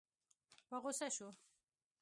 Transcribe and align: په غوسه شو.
په 0.67 0.75
غوسه 0.81 1.07
شو. 1.15 1.27